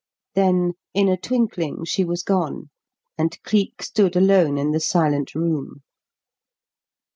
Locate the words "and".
3.19-3.37